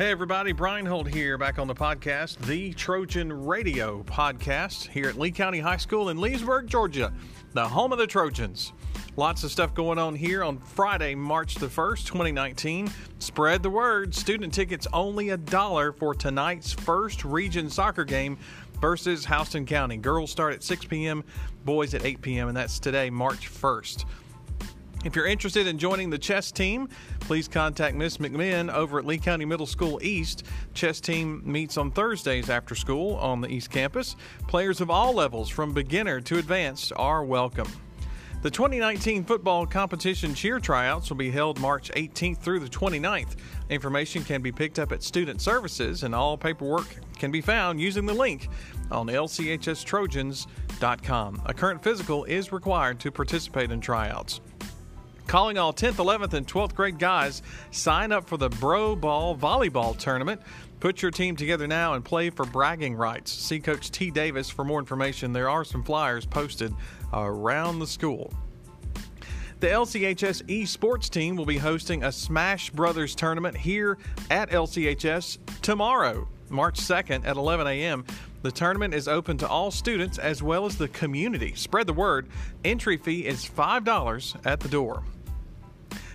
[0.00, 5.18] Hey, everybody, Brian Holt here, back on the podcast, the Trojan Radio podcast here at
[5.18, 7.12] Lee County High School in Leesburg, Georgia,
[7.52, 8.72] the home of the Trojans.
[9.16, 12.90] Lots of stuff going on here on Friday, March the 1st, 2019.
[13.18, 14.14] Spread the word.
[14.14, 18.38] Student tickets only a dollar for tonight's first region soccer game
[18.80, 19.98] versus Houston County.
[19.98, 21.22] Girls start at 6 p.m.,
[21.66, 24.06] boys at 8 p.m., and that's today, March 1st.
[25.02, 26.86] If you're interested in joining the chess team,
[27.20, 30.44] please contact Miss McMinn over at Lee County Middle School East.
[30.74, 34.14] Chess team meets on Thursdays after school on the East Campus.
[34.46, 37.66] Players of all levels, from beginner to advanced, are welcome.
[38.42, 43.36] The 2019 football competition cheer tryouts will be held March 18th through the 29th.
[43.70, 48.04] Information can be picked up at Student Services, and all paperwork can be found using
[48.04, 48.50] the link
[48.90, 51.42] on lchstrojans.com.
[51.46, 54.42] A current physical is required to participate in tryouts.
[55.30, 59.96] Calling all 10th, 11th, and 12th grade guys, sign up for the Bro Ball Volleyball
[59.96, 60.40] Tournament.
[60.80, 63.30] Put your team together now and play for bragging rights.
[63.30, 64.10] See Coach T.
[64.10, 65.32] Davis for more information.
[65.32, 66.74] There are some flyers posted
[67.12, 68.34] around the school.
[69.60, 73.98] The LCHS esports team will be hosting a Smash Brothers tournament here
[74.32, 78.04] at LCHS tomorrow, March 2nd at 11 a.m.
[78.42, 81.54] The tournament is open to all students as well as the community.
[81.54, 82.26] Spread the word.
[82.64, 85.04] Entry fee is $5 at the door.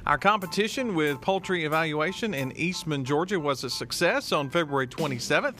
[0.07, 5.55] Our competition with poultry evaluation in Eastman, Georgia was a success on February 27th.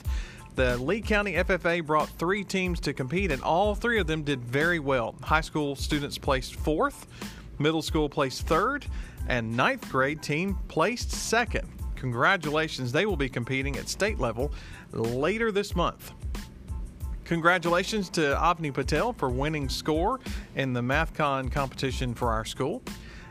[0.54, 4.40] The Lee County FFA brought three teams to compete, and all three of them did
[4.44, 5.16] very well.
[5.20, 7.08] High school students placed fourth,
[7.58, 8.86] middle school placed third,
[9.26, 11.68] and ninth grade team placed second.
[11.96, 14.52] Congratulations, they will be competing at state level
[14.92, 16.12] later this month.
[17.24, 20.20] Congratulations to Avni Patel for winning score
[20.54, 22.80] in the MathCon competition for our school.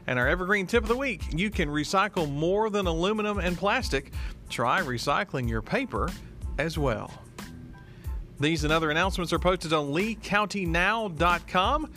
[0.08, 4.14] And our evergreen tip of the week you can recycle more than aluminum and plastic.
[4.50, 6.10] Try recycling your paper
[6.58, 7.12] as well.
[8.40, 11.92] These and other announcements are posted on leecountynow.com.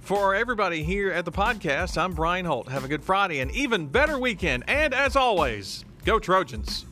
[0.00, 2.68] For everybody here at the podcast, I'm Brian Holt.
[2.68, 4.64] Have a good Friday and even better weekend.
[4.66, 6.86] And as always, go Trojans.